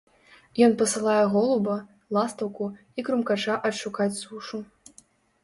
[0.67, 1.75] Ён пасылае голуба,
[2.17, 4.57] ластаўку і крумкача адшукаць сушу.